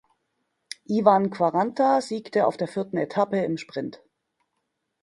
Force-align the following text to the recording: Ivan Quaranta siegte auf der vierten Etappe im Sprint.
Ivan 0.87 1.29
Quaranta 1.29 2.01
siegte 2.01 2.47
auf 2.47 2.57
der 2.57 2.67
vierten 2.67 2.97
Etappe 2.97 3.37
im 3.37 3.59
Sprint. 3.59 4.01